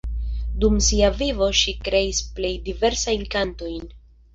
Dum 0.63 0.79
sia 0.85 1.11
vivo 1.19 1.51
ŝi 1.61 1.75
kreis 1.85 2.25
plej 2.41 2.55
diversajn 2.71 3.27
kantojn. 3.39 3.91